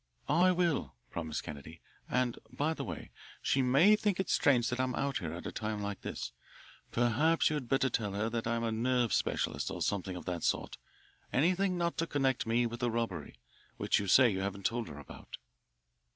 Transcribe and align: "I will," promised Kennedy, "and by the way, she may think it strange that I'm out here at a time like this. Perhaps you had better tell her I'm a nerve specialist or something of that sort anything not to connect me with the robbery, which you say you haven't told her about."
"I 0.27 0.51
will," 0.51 0.95
promised 1.11 1.43
Kennedy, 1.43 1.79
"and 2.09 2.39
by 2.49 2.73
the 2.73 2.83
way, 2.83 3.11
she 3.39 3.61
may 3.61 3.95
think 3.95 4.19
it 4.19 4.31
strange 4.31 4.69
that 4.71 4.79
I'm 4.79 4.95
out 4.95 5.19
here 5.19 5.31
at 5.33 5.45
a 5.45 5.51
time 5.51 5.79
like 5.79 6.01
this. 6.01 6.31
Perhaps 6.91 7.51
you 7.51 7.53
had 7.53 7.69
better 7.69 7.87
tell 7.87 8.13
her 8.13 8.31
I'm 8.47 8.63
a 8.63 8.71
nerve 8.71 9.13
specialist 9.13 9.69
or 9.69 9.79
something 9.83 10.15
of 10.15 10.25
that 10.25 10.41
sort 10.41 10.77
anything 11.31 11.77
not 11.77 11.99
to 11.99 12.07
connect 12.07 12.47
me 12.47 12.65
with 12.65 12.79
the 12.79 12.89
robbery, 12.89 13.35
which 13.77 13.99
you 13.99 14.07
say 14.07 14.27
you 14.27 14.39
haven't 14.39 14.65
told 14.65 14.87
her 14.87 14.97
about." 14.97 15.37